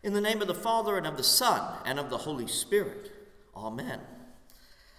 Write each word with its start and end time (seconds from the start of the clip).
In 0.00 0.12
the 0.12 0.20
name 0.20 0.40
of 0.40 0.46
the 0.46 0.54
Father, 0.54 0.96
and 0.96 1.06
of 1.06 1.16
the 1.16 1.24
Son, 1.24 1.78
and 1.84 1.98
of 1.98 2.08
the 2.08 2.18
Holy 2.18 2.46
Spirit. 2.46 3.10
Amen. 3.56 4.00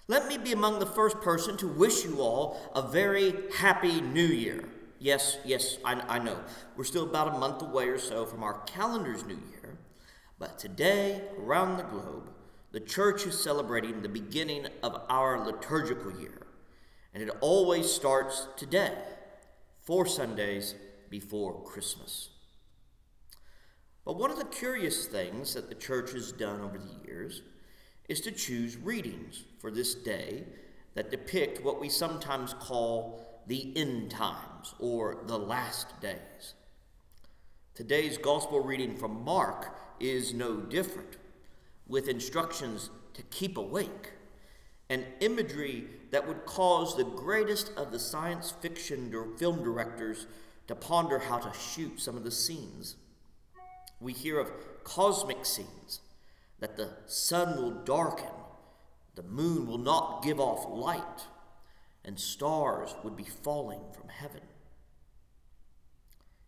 Let 0.10 0.28
me 0.28 0.38
be 0.38 0.52
among 0.52 0.80
the 0.80 0.86
first 0.86 1.22
person 1.22 1.56
to 1.58 1.68
wish 1.68 2.04
you 2.04 2.20
all 2.20 2.60
a 2.76 2.82
very 2.82 3.34
happy 3.58 4.02
new 4.02 4.26
year. 4.26 4.66
Yes, 5.00 5.38
yes, 5.46 5.78
I, 5.86 6.02
I 6.02 6.20
know. 6.20 6.40
We're 6.76 6.84
still 6.84 7.04
about 7.04 7.34
a 7.34 7.38
month 7.38 7.62
away 7.62 7.88
or 7.88 7.98
so 7.98 8.26
from 8.26 8.44
our 8.44 8.60
calendar's 8.66 9.24
new 9.24 9.40
year. 9.52 9.78
But 10.38 10.60
today, 10.60 11.22
around 11.38 11.78
the 11.78 11.84
globe, 11.84 12.32
the 12.74 12.82
church 12.82 13.26
is 13.26 13.42
celebrating 13.42 14.02
the 14.02 14.10
beginning 14.10 14.68
of 14.84 15.02
our 15.08 15.46
liturgical 15.46 16.20
year. 16.20 16.42
And 17.14 17.24
it 17.24 17.30
always 17.40 17.90
starts 17.90 18.50
today, 18.58 18.98
four 19.84 20.06
Sundays 20.06 20.76
before 21.10 21.64
Christmas. 21.64 22.30
But 24.10 24.18
one 24.18 24.32
of 24.32 24.40
the 24.40 24.46
curious 24.46 25.06
things 25.06 25.54
that 25.54 25.70
the 25.70 25.76
church 25.76 26.14
has 26.14 26.32
done 26.32 26.62
over 26.62 26.80
the 26.80 27.08
years 27.08 27.44
is 28.08 28.20
to 28.22 28.32
choose 28.32 28.76
readings 28.76 29.44
for 29.60 29.70
this 29.70 29.94
day 29.94 30.46
that 30.96 31.12
depict 31.12 31.64
what 31.64 31.80
we 31.80 31.90
sometimes 31.90 32.56
call 32.56 33.44
the 33.46 33.72
end 33.78 34.10
times 34.10 34.74
or 34.80 35.20
the 35.28 35.38
last 35.38 36.02
days. 36.02 36.56
Today's 37.76 38.18
gospel 38.18 38.64
reading 38.64 38.98
from 38.98 39.24
Mark 39.24 39.78
is 40.00 40.34
no 40.34 40.56
different, 40.56 41.18
with 41.86 42.08
instructions 42.08 42.90
to 43.14 43.22
keep 43.22 43.58
awake 43.58 44.14
and 44.90 45.06
imagery 45.20 45.86
that 46.10 46.28
would 46.28 46.48
cause 46.48 46.98
the 46.98 47.04
greatest 47.04 47.72
of 47.78 47.92
the 47.92 48.00
science 48.00 48.50
fiction 48.50 49.14
or 49.14 49.38
film 49.38 49.64
directors 49.64 50.26
to 50.66 50.74
ponder 50.74 51.20
how 51.20 51.38
to 51.38 51.54
shoot 51.56 52.02
some 52.02 52.18
of 52.18 52.24
the 52.24 52.32
scenes. 52.32 52.96
We 54.00 54.14
hear 54.14 54.40
of 54.40 54.52
cosmic 54.84 55.46
scenes 55.46 56.02
that 56.60 56.78
the 56.78 56.90
sun 57.06 57.58
will 57.58 57.72
darken, 57.72 58.32
the 59.16 59.24
moon 59.24 59.68
will 59.68 59.78
not 59.78 60.24
give 60.24 60.40
off 60.40 60.66
light, 60.70 61.28
and 62.06 62.20
stars 62.20 62.96
would 63.04 63.16
be 63.16 63.24
falling 63.24 63.82
from 63.94 64.10
heaven. 64.10 64.42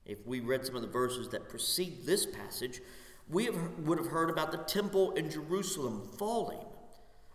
If 0.06 0.26
we 0.26 0.40
read 0.40 0.66
some 0.66 0.76
of 0.76 0.82
the 0.82 0.88
verses 0.88 1.30
that 1.30 1.50
precede 1.50 2.06
this 2.06 2.26
passage, 2.26 2.82
we 3.30 3.46
have, 3.46 3.80
would 3.80 3.98
have 3.98 4.08
heard 4.08 4.30
about 4.30 4.52
the 4.52 4.58
temple 4.58 5.12
in 5.12 5.30
Jerusalem 5.30 6.10
falling, 6.18 6.66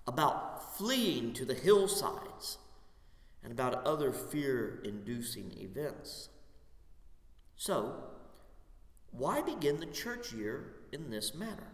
about 0.06 0.76
fleeing 0.76 1.32
to 1.34 1.44
the 1.44 1.54
hillsides, 1.54 2.58
and 3.42 3.52
about 3.52 3.84
other 3.84 4.12
fear 4.12 4.80
inducing 4.84 5.52
events. 5.58 6.28
So, 7.54 8.02
why 9.16 9.40
begin 9.42 9.80
the 9.80 9.86
church 9.86 10.32
year 10.32 10.74
in 10.92 11.10
this 11.10 11.34
manner? 11.34 11.72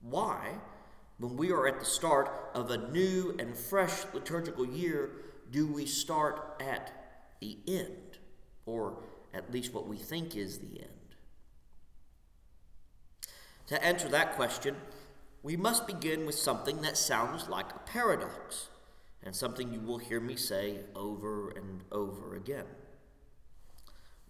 Why, 0.00 0.58
when 1.18 1.36
we 1.36 1.50
are 1.50 1.66
at 1.66 1.80
the 1.80 1.86
start 1.86 2.50
of 2.54 2.70
a 2.70 2.90
new 2.90 3.34
and 3.38 3.56
fresh 3.56 4.04
liturgical 4.12 4.66
year, 4.66 5.10
do 5.50 5.66
we 5.66 5.86
start 5.86 6.60
at 6.60 6.92
the 7.40 7.58
end, 7.66 8.18
or 8.66 8.98
at 9.32 9.52
least 9.52 9.72
what 9.72 9.86
we 9.86 9.96
think 9.96 10.36
is 10.36 10.58
the 10.58 10.80
end? 10.80 10.90
To 13.68 13.84
answer 13.84 14.08
that 14.08 14.36
question, 14.36 14.76
we 15.42 15.56
must 15.56 15.86
begin 15.86 16.26
with 16.26 16.34
something 16.34 16.82
that 16.82 16.96
sounds 16.96 17.48
like 17.48 17.70
a 17.70 17.78
paradox, 17.90 18.68
and 19.22 19.34
something 19.34 19.72
you 19.72 19.80
will 19.80 19.98
hear 19.98 20.20
me 20.20 20.36
say 20.36 20.80
over 20.94 21.50
and 21.50 21.82
over 21.90 22.36
again. 22.36 22.66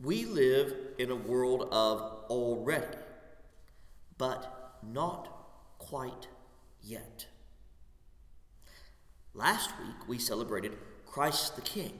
We 0.03 0.27
live 0.27 0.75
in 0.99 1.11
a 1.11 1.17
world 1.17 1.69
of 1.73 2.01
already, 2.29 2.99
but 4.19 4.79
not 4.83 5.79
quite 5.79 6.29
yet. 6.83 7.27
Last 9.33 9.71
week 9.79 10.07
we 10.07 10.19
celebrated 10.19 10.77
Christ 11.07 11.57
the 11.57 11.63
King, 11.63 11.99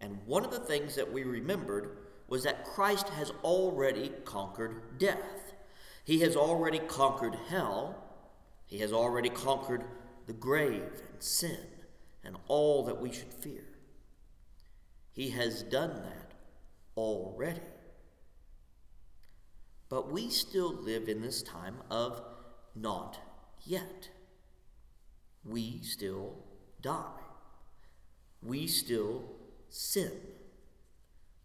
and 0.00 0.18
one 0.26 0.44
of 0.44 0.50
the 0.50 0.60
things 0.60 0.94
that 0.96 1.10
we 1.10 1.24
remembered 1.24 1.96
was 2.28 2.44
that 2.44 2.64
Christ 2.64 3.08
has 3.10 3.30
already 3.42 4.10
conquered 4.24 4.98
death. 4.98 5.54
He 6.04 6.20
has 6.20 6.36
already 6.36 6.78
conquered 6.78 7.36
hell. 7.48 8.02
He 8.66 8.78
has 8.78 8.92
already 8.92 9.30
conquered 9.30 9.84
the 10.26 10.32
grave 10.32 11.02
and 11.10 11.22
sin 11.22 11.58
and 12.24 12.36
all 12.48 12.84
that 12.84 13.00
we 13.00 13.12
should 13.12 13.32
fear. 13.32 13.64
He 15.12 15.30
has 15.30 15.62
done 15.62 16.02
that 16.02 16.31
already. 16.96 17.60
But 19.88 20.10
we 20.10 20.30
still 20.30 20.72
live 20.72 21.08
in 21.08 21.20
this 21.20 21.42
time 21.42 21.76
of 21.90 22.22
not 22.74 23.18
yet. 23.64 24.08
We 25.44 25.80
still 25.82 26.36
die. 26.80 27.20
We 28.42 28.66
still 28.66 29.24
sin. 29.68 30.12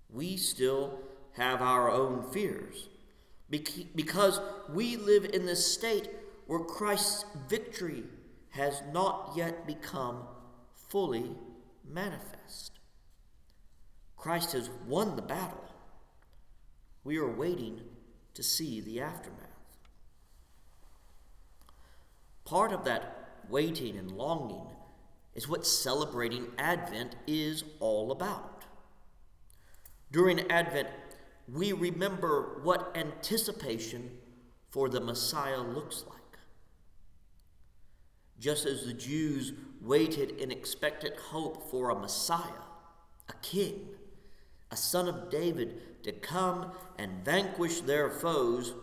We 0.10 0.38
still 0.38 1.00
have 1.34 1.62
our 1.62 1.92
own 1.92 2.24
fears. 2.32 2.88
Because 3.50 4.40
we 4.70 4.98
live 4.98 5.26
in 5.26 5.46
this 5.46 5.72
state 5.74 6.10
where 6.48 6.60
Christ's 6.60 7.26
victory 7.50 8.04
has 8.52 8.82
not 8.94 9.34
yet 9.36 9.68
become 9.68 10.24
fully 10.90 11.36
manifest. 11.88 12.77
Christ 14.18 14.52
has 14.54 14.70
won 14.88 15.16
the 15.16 15.22
battle. 15.22 15.64
We 17.04 17.18
are 17.18 17.32
waiting 17.32 17.82
to 18.34 18.44
see 18.44 18.82
the 18.82 19.00
aftermath. 19.00 19.48
Part 22.44 22.74
of 22.74 22.84
that 22.86 23.44
waiting 23.50 23.98
and 23.98 24.12
longing 24.12 24.68
is 25.36 25.48
what 25.48 25.66
celebrating 25.66 26.48
Advent 26.58 27.16
is 27.28 27.64
all 27.80 28.12
about. 28.12 28.64
During 30.12 30.50
Advent, 30.52 30.88
we 31.52 31.72
remember 31.72 32.60
what 32.64 32.96
anticipation 32.96 34.18
for 34.70 34.90
the 34.90 35.00
Messiah 35.00 35.62
looks 35.62 36.04
like. 36.08 36.18
Just 38.40 38.66
as 38.66 38.86
the 38.86 38.94
Jews 38.94 39.54
waited 39.82 40.32
in 40.32 40.52
expectant 40.52 41.16
hope 41.16 41.70
for 41.70 41.90
a 41.90 41.96
Messiah, 42.00 42.64
a 43.30 43.34
king, 43.42 43.90
a 44.72 44.76
son 44.76 45.08
of 45.08 45.30
David, 45.30 46.04
to 46.04 46.12
come 46.12 46.72
and 46.98 47.24
vanquish 47.24 47.82
their 47.82 48.10
foes, 48.10 48.74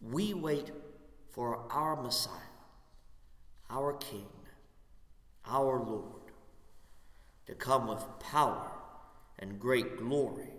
we 0.00 0.34
wait 0.34 0.70
for 1.30 1.66
our 1.70 2.00
Messiah, 2.00 2.32
our 3.70 3.92
King, 3.94 4.26
our 5.46 5.80
Lord, 5.80 6.32
to 7.46 7.54
come 7.54 7.86
with 7.86 8.04
power 8.20 8.70
and 9.38 9.60
great 9.60 9.98
glory 9.98 10.50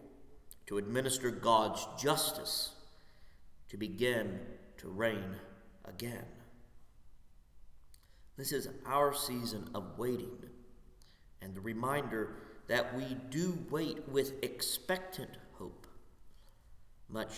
to 0.68 0.78
administer 0.78 1.31
God's 1.31 1.88
justice, 1.98 2.72
to 3.69 3.78
begin 3.78 4.40
to 4.78 4.88
reign 4.88 5.36
again. 5.86 6.25
This 8.38 8.52
is 8.52 8.69
our 8.86 9.14
season 9.14 9.69
of 9.75 9.98
waiting 9.98 10.38
and 11.42 11.53
the 11.53 11.62
reminder 11.62 12.36
that 12.69 12.96
we 12.96 13.18
do 13.31 13.57
wait 13.72 14.07
with 14.07 14.44
expectant 14.44 15.31
hope, 15.56 15.88
much 17.09 17.31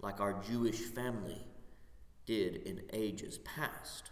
like 0.00 0.18
our 0.18 0.42
Jewish 0.50 0.78
family 0.78 1.46
did 2.24 2.56
in 2.66 2.80
ages 2.94 3.38
past. 3.38 4.10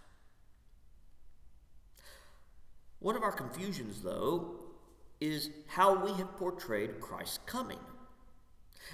One 2.99 3.17
of 3.17 3.23
our 3.23 3.33
confusions, 3.33 4.03
though, 4.03 4.57
is 5.19 5.49
how 5.67 6.05
we 6.05 6.13
have 6.13 6.37
portrayed 6.37 7.01
Christ's 7.01 7.39
coming. 7.47 7.81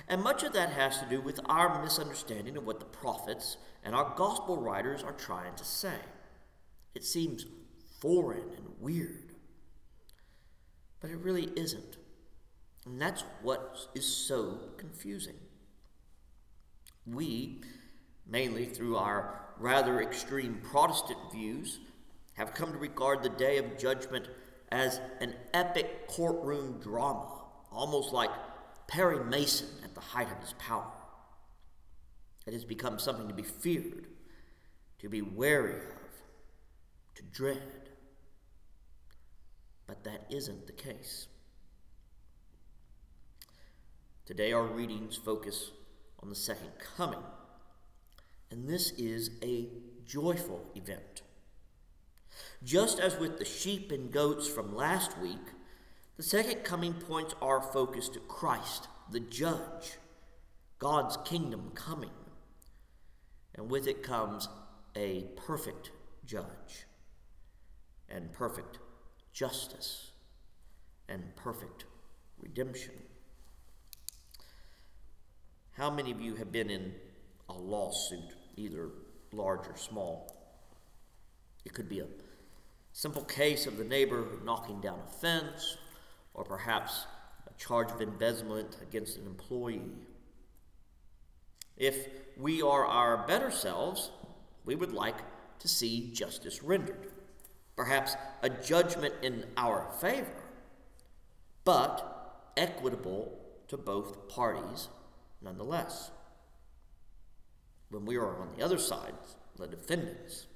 And 0.09 0.23
much 0.23 0.45
of 0.45 0.53
that 0.53 0.71
has 0.71 0.99
to 0.99 1.07
do 1.07 1.21
with 1.21 1.41
our 1.47 1.83
misunderstanding 1.83 2.57
of 2.57 2.65
what 2.65 2.79
the 2.79 2.87
prophets 2.87 3.57
and 3.83 3.95
our 3.95 4.15
gospel 4.17 4.57
writers 4.57 5.03
are 5.03 5.13
trying 5.13 5.57
to 5.57 5.65
say. 5.65 5.99
It 6.95 7.05
seems 7.05 7.45
foreign 8.01 8.51
and 8.57 8.69
weird 8.79 9.32
but 11.03 11.11
it 11.11 11.19
really 11.19 11.51
isn't. 11.57 11.99
And 12.87 13.03
that's 13.03 13.25
what 13.43 13.89
is 13.95 14.07
so 14.07 14.59
confusing. 14.79 15.35
We, 17.05 17.61
mainly 18.27 18.65
through 18.65 18.97
our 18.97 19.41
rather 19.59 20.01
extreme 20.01 20.61
Protestant 20.63 21.19
views, 21.33 21.81
have 22.35 22.55
come 22.55 22.73
to 22.73 22.79
regard 22.79 23.23
the 23.23 23.29
day 23.29 23.59
of 23.59 23.77
judgment 23.77 24.29
as 24.71 25.01
an 25.21 25.35
epic 25.53 26.09
courtroom 26.09 26.81
drama, 26.81 27.27
almost 27.71 28.13
like 28.13 28.31
Perry 28.87 29.23
Mason 29.25 29.69
at 29.85 29.95
the 29.95 30.01
height 30.01 30.31
of 30.31 30.41
his 30.41 30.55
power. 30.55 30.91
It 32.47 32.53
has 32.53 32.65
become 32.65 32.99
something 32.99 33.29
to 33.29 33.35
be 33.35 33.43
feared, 33.43 34.07
to 35.01 35.09
be 35.09 35.21
wary 35.21 35.75
of, 35.75 36.13
to 37.17 37.23
dread. 37.23 37.82
But 39.93 40.05
that 40.05 40.25
isn't 40.31 40.67
the 40.67 40.73
case. 40.73 41.27
Today, 44.25 44.51
our 44.51 44.65
readings 44.65 45.17
focus 45.17 45.71
on 46.23 46.31
the 46.31 46.35
second 46.35 46.71
coming. 46.97 47.23
And 48.51 48.67
this 48.67 48.93
is 48.93 49.33
a 49.43 49.69
joyful 50.07 50.65
event. 50.75 51.21
Just 52.65 53.01
as 53.01 53.19
with 53.19 53.39
the 53.39 53.45
sheep 53.45 53.93
and 53.93 54.11
goats 54.11 54.49
from 54.49 54.75
last 54.75 55.19
week, 55.19 55.53
the 56.17 56.23
second 56.23 56.65
coming 56.65 56.95
points 56.95 57.35
our 57.43 57.61
focus 57.61 58.09
to 58.09 58.21
Christ, 58.21 58.89
the 59.11 59.21
judge, 59.21 59.99
God's 60.79 61.19
kingdom 61.27 61.71
coming. 61.75 62.17
And 63.55 63.71
with 63.71 63.87
it 63.87 64.03
comes 64.03 64.49
a 64.97 65.27
perfect 65.37 65.91
judge 66.25 66.87
and 68.09 68.33
perfect 68.33 68.79
justice 69.33 70.11
and 71.09 71.35
perfect 71.37 71.85
redemption. 72.41 72.95
How 75.73 75.91
many 75.91 76.11
of 76.11 76.21
you 76.21 76.35
have 76.37 76.53
been 76.53 76.71
in 76.71 76.95
a 77.49 77.55
lawsuit, 77.55 78.37
either 78.57 78.91
large 79.33 79.67
or 79.67 79.77
small? 79.77 80.37
It 81.65 81.73
could 81.73 81.89
be 81.89 82.01
a 82.01 82.07
simple 82.93 83.25
case 83.25 83.67
of 83.67 83.79
the 83.79 83.85
neighbor 83.85 84.27
knocking 84.45 84.81
down 84.81 85.01
a 85.07 85.11
fence, 85.11 85.79
or 86.35 86.45
perhaps 86.45 87.07
a 87.47 87.59
charge 87.59 87.91
of 87.91 88.01
embezzlement 88.01 88.77
against 88.83 89.17
an 89.17 89.27
employee. 89.27 89.81
If 91.77 92.09
we 92.37 92.63
are 92.63 92.87
our 92.87 93.27
better 93.27 93.51
selves, 93.51 94.11
we 94.65 94.75
would 94.75 94.93
like 94.93 95.17
to 95.61 95.69
see 95.69 96.11
justice 96.13 96.63
rendered, 96.63 97.12
perhaps 97.77 98.17
a 98.43 98.49
judgment 98.49 99.15
in 99.23 99.45
our 99.57 99.89
favor, 100.01 100.45
but 101.65 102.51
equitable 102.57 103.39
to 103.69 103.77
both 103.77 104.29
parties 104.29 104.89
nonetheless. 105.41 106.11
When 107.91 108.05
we 108.05 108.17
are 108.17 108.41
on 108.41 108.51
the 108.57 108.65
other 108.65 108.79
side, 108.79 109.15
the 109.57 109.67
defendants, 109.67 110.47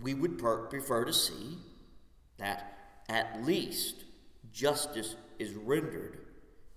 we 0.00 0.14
would 0.14 0.38
prefer 0.38 1.04
to 1.04 1.12
see 1.12 1.58
that 2.38 3.02
at 3.08 3.44
least 3.44 4.04
justice 4.52 5.16
is 5.38 5.54
rendered 5.54 6.18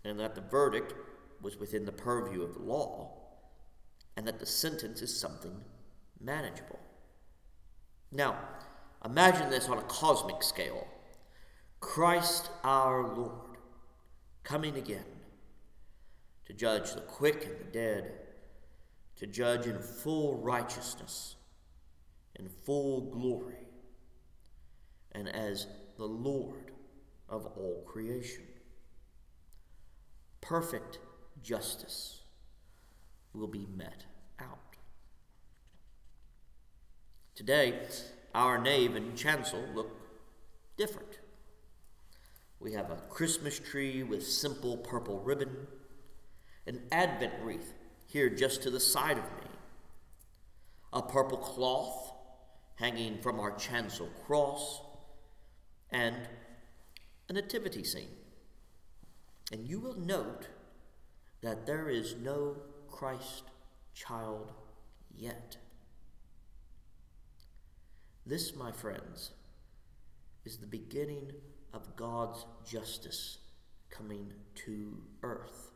and 0.04 0.20
that 0.20 0.36
the 0.36 0.42
verdict 0.42 0.94
was 1.42 1.58
within 1.58 1.86
the 1.86 1.92
purview 1.92 2.42
of 2.42 2.54
the 2.54 2.62
law 2.62 3.12
and 4.16 4.28
that 4.28 4.40
the 4.40 4.46
sentence 4.46 5.02
is 5.02 5.18
something 5.18 5.56
manageable. 6.20 6.80
Now, 8.12 8.38
imagine 9.06 9.50
this 9.50 9.68
on 9.68 9.78
a 9.78 9.84
cosmic 9.84 10.44
scale 10.44 10.88
Christ 11.80 12.50
our 12.64 13.08
Lord 13.16 13.58
coming 14.44 14.76
again 14.78 15.06
to 16.46 16.54
judge 16.54 16.94
the 16.94 17.02
quick 17.02 17.46
and 17.46 17.60
the 17.60 17.72
dead, 17.72 18.12
to 19.18 19.26
judge 19.26 19.66
in 19.66 19.80
full 19.80 20.38
righteousness, 20.38 21.36
in 22.36 22.50
full 22.50 23.10
glory, 23.12 23.68
and 25.14 25.30
as 25.30 25.68
the 25.98 26.06
Lord 26.06 26.72
of 27.30 27.46
all 27.58 27.84
creation. 27.88 28.44
Perfect 30.42 31.00
justice 31.42 32.22
will 33.34 33.48
be 33.48 33.66
met 33.76 34.06
out. 34.40 34.58
Today, 37.36 37.80
our 38.34 38.58
nave 38.58 38.96
and 38.96 39.16
chancel 39.18 39.64
look 39.74 39.92
different. 40.78 41.20
We 42.60 42.74
have 42.74 42.92
a 42.92 42.98
Christmas 43.10 43.60
tree 43.60 44.04
with 44.04 44.26
simple 44.26 44.78
purple 44.78 45.20
ribbon 45.20 45.68
an 46.68 46.82
Advent 46.92 47.34
wreath 47.44 47.74
here 48.08 48.30
just 48.30 48.62
to 48.64 48.70
the 48.70 48.80
side 48.80 49.18
of 49.18 49.24
me, 49.24 49.50
a 50.94 51.02
purple 51.02 51.38
cloth 51.38 52.14
hanging 52.76 53.20
from 53.22 53.40
our 53.40 53.56
chancel 53.56 54.08
cross, 54.26 54.82
and 55.92 56.16
a 57.30 57.34
nativity 57.34 57.84
scene. 57.84 58.10
And 59.52 59.68
you 59.68 59.80
will 59.80 59.98
note 59.98 60.48
that 61.42 61.66
there 61.66 61.90
is 61.90 62.16
no 62.16 62.58
Christ 62.90 63.44
child 63.94 64.52
yet. 65.16 65.58
This, 68.26 68.56
my 68.56 68.72
friends, 68.72 69.32
is 70.46 70.58
the 70.58 70.68
beginning 70.68 71.32
of 71.74 71.96
God's 71.96 72.46
justice 72.66 73.40
coming 73.90 74.32
to 74.56 74.98
earth. 75.24 75.72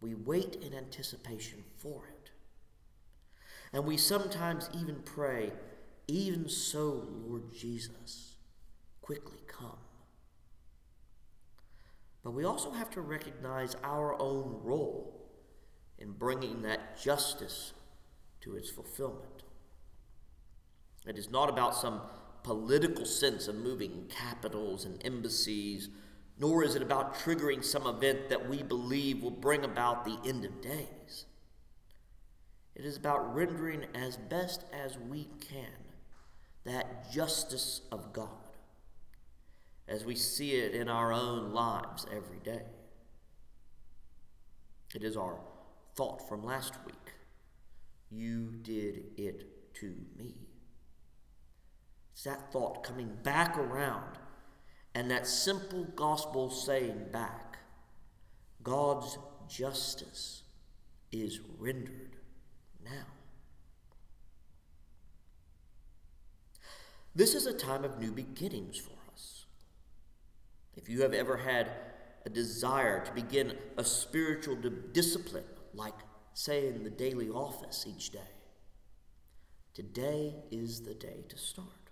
We 0.00 0.14
wait 0.14 0.56
in 0.56 0.74
anticipation 0.74 1.64
for 1.76 2.06
it. 2.06 2.30
And 3.72 3.84
we 3.84 3.96
sometimes 3.96 4.68
even 4.74 4.96
pray, 5.04 5.52
even 6.08 6.48
so, 6.48 7.06
Lord 7.26 7.52
Jesus, 7.54 8.34
quickly 9.00 9.38
come. 9.46 9.78
But 12.22 12.32
we 12.32 12.44
also 12.44 12.72
have 12.72 12.90
to 12.90 13.00
recognize 13.00 13.76
our 13.82 14.20
own 14.20 14.60
role 14.62 15.30
in 15.98 16.12
bringing 16.12 16.62
that 16.62 17.00
justice 17.00 17.72
to 18.42 18.56
its 18.56 18.70
fulfillment. 18.70 19.39
It 21.06 21.18
is 21.18 21.30
not 21.30 21.48
about 21.48 21.74
some 21.74 22.00
political 22.42 23.04
sense 23.04 23.48
of 23.48 23.54
moving 23.54 24.06
capitals 24.08 24.84
and 24.84 25.04
embassies 25.04 25.90
nor 26.40 26.64
is 26.64 26.74
it 26.74 26.80
about 26.82 27.14
triggering 27.14 27.62
some 27.62 27.86
event 27.86 28.30
that 28.30 28.48
we 28.48 28.62
believe 28.62 29.22
will 29.22 29.30
bring 29.30 29.62
about 29.62 30.06
the 30.06 30.18
end 30.26 30.44
of 30.46 30.62
days. 30.62 31.26
It 32.74 32.86
is 32.86 32.96
about 32.96 33.34
rendering 33.34 33.84
as 33.94 34.16
best 34.16 34.64
as 34.72 34.96
we 34.98 35.28
can 35.38 35.66
that 36.64 37.12
justice 37.12 37.82
of 37.92 38.12
God 38.14 38.28
as 39.86 40.04
we 40.04 40.14
see 40.14 40.52
it 40.52 40.74
in 40.74 40.88
our 40.88 41.12
own 41.12 41.52
lives 41.52 42.06
every 42.10 42.38
day. 42.42 42.62
It 44.94 45.04
is 45.04 45.16
our 45.16 45.40
thought 45.94 46.26
from 46.26 46.42
last 46.42 46.74
week. 46.86 47.12
You 48.10 48.52
did 48.62 49.02
it 49.18 49.74
to 49.74 49.94
me. 50.16 50.49
It's 52.20 52.26
that 52.26 52.52
thought 52.52 52.84
coming 52.84 53.16
back 53.22 53.56
around 53.56 54.18
and 54.94 55.10
that 55.10 55.26
simple 55.26 55.84
gospel 55.96 56.50
saying 56.50 57.06
back 57.10 57.60
God's 58.62 59.16
justice 59.48 60.42
is 61.10 61.40
rendered 61.58 62.16
now. 62.84 63.06
This 67.14 67.34
is 67.34 67.46
a 67.46 67.54
time 67.54 67.84
of 67.84 67.98
new 67.98 68.12
beginnings 68.12 68.76
for 68.76 68.98
us. 69.10 69.46
If 70.76 70.90
you 70.90 71.00
have 71.00 71.14
ever 71.14 71.38
had 71.38 71.70
a 72.26 72.28
desire 72.28 73.02
to 73.02 73.12
begin 73.12 73.56
a 73.78 73.84
spiritual 73.84 74.58
discipline, 74.92 75.44
like, 75.72 75.94
say, 76.34 76.68
in 76.68 76.84
the 76.84 76.90
daily 76.90 77.30
office 77.30 77.86
each 77.88 78.10
day, 78.10 78.30
today 79.72 80.34
is 80.50 80.82
the 80.82 80.92
day 80.92 81.24
to 81.26 81.38
start. 81.38 81.89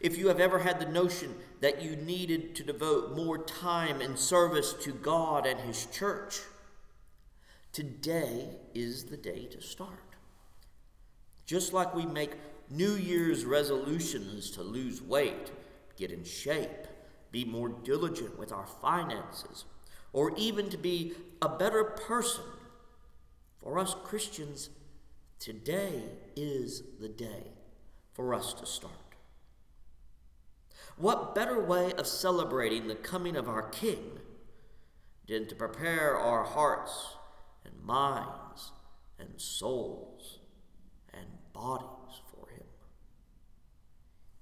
If 0.00 0.16
you 0.16 0.28
have 0.28 0.40
ever 0.40 0.60
had 0.60 0.80
the 0.80 0.86
notion 0.86 1.34
that 1.60 1.82
you 1.82 1.96
needed 1.96 2.54
to 2.56 2.64
devote 2.64 3.16
more 3.16 3.38
time 3.38 4.00
and 4.00 4.18
service 4.18 4.72
to 4.74 4.92
God 4.92 5.46
and 5.46 5.60
His 5.60 5.86
church, 5.86 6.40
today 7.72 8.50
is 8.74 9.04
the 9.04 9.16
day 9.16 9.46
to 9.46 9.60
start. 9.60 10.16
Just 11.46 11.72
like 11.72 11.94
we 11.94 12.06
make 12.06 12.32
New 12.70 12.92
Year's 12.92 13.44
resolutions 13.44 14.50
to 14.52 14.62
lose 14.62 15.00
weight, 15.00 15.50
get 15.96 16.10
in 16.10 16.22
shape, 16.24 16.86
be 17.30 17.44
more 17.44 17.68
diligent 17.68 18.38
with 18.38 18.52
our 18.52 18.66
finances, 18.66 19.64
or 20.12 20.32
even 20.36 20.68
to 20.70 20.76
be 20.76 21.14
a 21.42 21.48
better 21.48 21.84
person, 21.84 22.44
for 23.58 23.78
us 23.78 23.94
Christians, 24.04 24.70
today 25.38 26.02
is 26.36 26.82
the 27.00 27.08
day 27.08 27.52
for 28.12 28.34
us 28.34 28.52
to 28.54 28.66
start. 28.66 29.07
What 30.98 31.32
better 31.32 31.62
way 31.62 31.92
of 31.92 32.08
celebrating 32.08 32.88
the 32.88 32.96
coming 32.96 33.36
of 33.36 33.48
our 33.48 33.62
King 33.62 34.18
than 35.28 35.46
to 35.46 35.54
prepare 35.54 36.16
our 36.16 36.42
hearts 36.42 37.14
and 37.64 37.72
minds 37.84 38.72
and 39.18 39.28
souls 39.36 40.40
and 41.14 41.26
bodies 41.52 42.20
for 42.32 42.50
Him? 42.50 42.66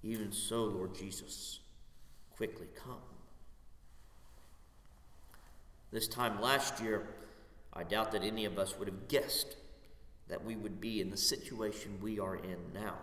Even 0.02 0.32
so, 0.32 0.64
Lord 0.64 0.94
Jesus, 0.94 1.60
quickly 2.34 2.68
come. 2.74 3.02
This 5.92 6.08
time 6.08 6.40
last 6.40 6.82
year, 6.82 7.06
I 7.74 7.82
doubt 7.82 8.12
that 8.12 8.22
any 8.22 8.46
of 8.46 8.58
us 8.58 8.78
would 8.78 8.88
have 8.88 9.08
guessed 9.08 9.56
that 10.28 10.42
we 10.42 10.56
would 10.56 10.80
be 10.80 11.02
in 11.02 11.10
the 11.10 11.18
situation 11.18 11.98
we 12.00 12.18
are 12.18 12.36
in 12.36 12.72
now. 12.72 12.96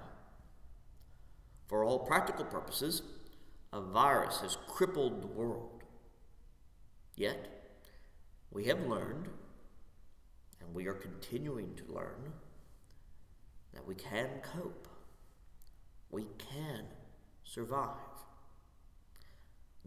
For 1.68 1.84
all 1.84 2.00
practical 2.00 2.46
purposes, 2.46 3.04
a 3.74 3.82
virus 3.82 4.40
has 4.42 4.56
crippled 4.68 5.22
the 5.22 5.28
world. 5.28 5.84
Yet, 7.16 7.72
we 8.52 8.66
have 8.66 8.86
learned, 8.88 9.28
And 10.62 10.74
we 10.74 10.88
are 10.88 10.94
continuing 10.94 11.76
to 11.76 11.94
learn 11.94 12.32
that 13.74 13.86
we 13.86 13.96
can 13.96 14.30
cope, 14.42 14.88
we 16.10 16.28
can 16.38 16.86
survive, 17.44 17.98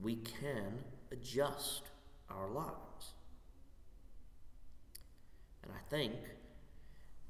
we 0.02 0.16
can 0.16 0.81
adjust 1.11 1.85
our 2.28 2.50
lives. 2.50 3.14
And 5.62 5.73
I 5.73 5.81
think 5.88 6.12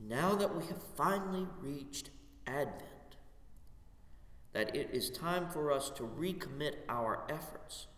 now 0.00 0.34
that 0.34 0.56
we 0.56 0.64
have 0.66 0.82
finally 0.96 1.46
reached 1.60 2.10
Advent, 2.46 2.95
that 4.56 4.74
it 4.74 4.88
is 4.90 5.10
time 5.10 5.46
for 5.50 5.70
us 5.70 5.90
to 5.90 6.02
recommit 6.02 6.76
our 6.88 7.24
efforts, 7.28 7.88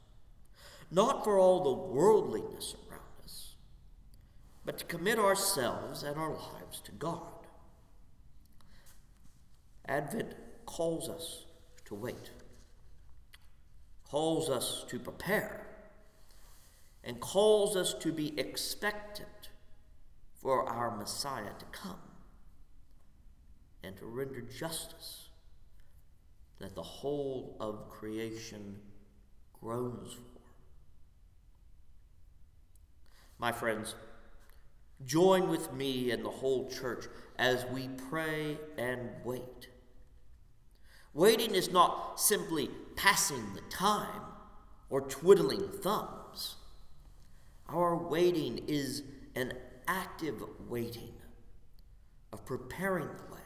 not 0.90 1.22
for 1.22 1.38
all 1.38 1.62
the 1.62 1.92
worldliness 1.94 2.74
around 2.90 3.22
us, 3.22 3.54
but 4.64 4.76
to 4.76 4.84
commit 4.86 5.20
ourselves 5.20 6.02
and 6.02 6.18
our 6.18 6.32
lives 6.32 6.80
to 6.80 6.90
God. 6.90 7.46
Advent 9.86 10.34
calls 10.66 11.08
us 11.08 11.44
to 11.84 11.94
wait, 11.94 12.32
calls 14.10 14.50
us 14.50 14.84
to 14.88 14.98
prepare, 14.98 15.64
and 17.04 17.20
calls 17.20 17.76
us 17.76 17.94
to 17.94 18.10
be 18.10 18.36
expectant 18.36 19.50
for 20.34 20.68
our 20.68 20.96
Messiah 20.96 21.52
to 21.56 21.66
come 21.66 22.00
and 23.84 23.96
to 23.96 24.06
render 24.06 24.40
justice 24.40 25.27
that 26.58 26.74
the 26.74 26.82
whole 26.82 27.56
of 27.60 27.88
creation 27.88 28.80
groans 29.60 30.12
for. 30.12 30.40
My 33.38 33.52
friends, 33.52 33.94
join 35.06 35.48
with 35.48 35.72
me 35.72 36.10
and 36.10 36.24
the 36.24 36.30
whole 36.30 36.68
church 36.68 37.06
as 37.38 37.64
we 37.66 37.88
pray 38.10 38.58
and 38.76 39.10
wait. 39.24 39.68
Waiting 41.14 41.54
is 41.54 41.70
not 41.70 42.20
simply 42.20 42.68
passing 42.96 43.54
the 43.54 43.62
time 43.70 44.22
or 44.90 45.00
twiddling 45.02 45.68
thumbs. 45.68 46.56
Our 47.68 47.96
waiting 47.96 48.58
is 48.66 49.02
an 49.34 49.52
active 49.86 50.42
waiting 50.68 51.12
of 52.32 52.44
preparing 52.44 53.06
the 53.06 53.34
way, 53.34 53.37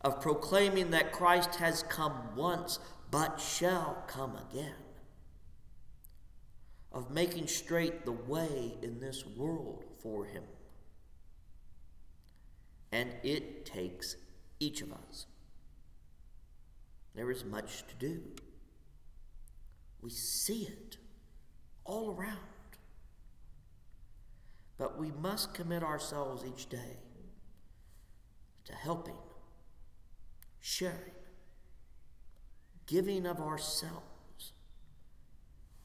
of 0.00 0.20
proclaiming 0.20 0.90
that 0.90 1.12
Christ 1.12 1.56
has 1.56 1.82
come 1.82 2.34
once 2.34 2.78
but 3.10 3.40
shall 3.40 4.04
come 4.06 4.36
again, 4.50 4.74
of 6.92 7.10
making 7.10 7.46
straight 7.48 8.04
the 8.04 8.12
way 8.12 8.74
in 8.82 9.00
this 9.00 9.26
world 9.26 9.84
for 10.02 10.24
him. 10.24 10.44
And 12.92 13.10
it 13.22 13.66
takes 13.66 14.16
each 14.58 14.80
of 14.80 14.92
us. 14.92 15.26
There 17.14 17.30
is 17.30 17.44
much 17.44 17.84
to 17.88 17.94
do. 17.98 18.22
We 20.00 20.10
see 20.10 20.62
it 20.62 20.96
all 21.84 22.14
around. 22.14 22.38
But 24.78 24.98
we 24.98 25.10
must 25.10 25.52
commit 25.52 25.82
ourselves 25.82 26.44
each 26.44 26.68
day 26.68 26.96
to 28.64 28.72
helping, 28.72 29.16
sharing, 30.60 30.96
giving 32.86 33.26
of 33.26 33.40
ourselves 33.40 34.52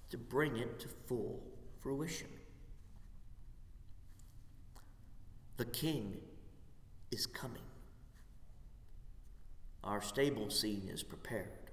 to 0.10 0.17
bring 0.17 0.58
it 0.58 0.79
to 0.79 0.88
full 1.08 1.41
fruition. 1.79 2.27
The 5.58 5.65
King 5.65 6.17
is 7.12 7.25
coming. 7.25 7.62
Our 9.84 10.01
stable 10.01 10.50
scene 10.50 10.89
is 10.91 11.03
prepared. 11.03 11.72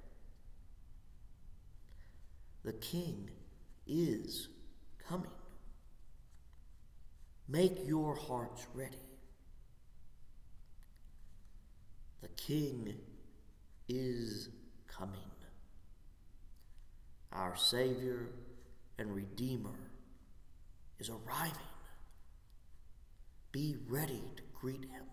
The 2.65 2.75
King 2.75 3.31
is 3.87 4.49
coming. 5.09 5.31
Make 7.49 7.87
your 7.87 8.15
hearts 8.15 8.67
ready. 8.75 8.97
The 12.23 12.29
King 12.29 12.95
is 13.89 14.49
coming. 14.87 15.19
Our 17.33 17.57
Savior 17.57 18.29
and 18.99 19.15
Redeemer 19.15 19.91
is 21.01 21.11
arriving. 21.11 21.57
Be 23.51 23.77
ready 23.89 24.23
to 24.37 24.43
greet 24.55 24.85
him. 24.85 25.05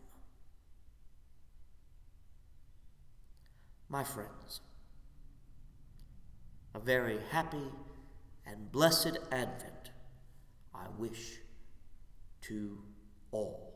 My 3.90 4.04
friends, 4.04 4.62
a 6.76 6.80
very 6.80 7.18
happy 7.32 7.72
and 8.46 8.72
blessed 8.72 9.18
Advent 9.32 9.92
I 10.76 10.86
wish 10.98 11.40
to 12.42 12.78
all. 13.32 13.69